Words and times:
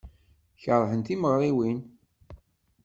Keṛhen 0.63 1.01
timeɣriwin. 1.07 1.79